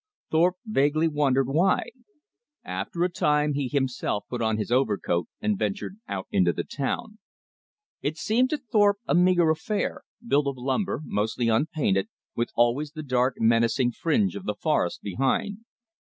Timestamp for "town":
6.63-7.19